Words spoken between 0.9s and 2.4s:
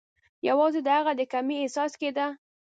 هغه د کمۍ احساس کېده.